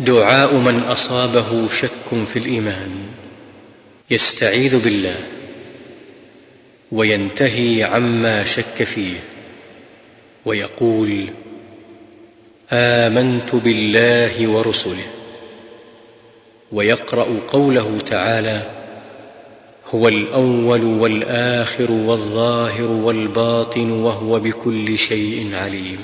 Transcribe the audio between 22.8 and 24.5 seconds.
والباطن وهو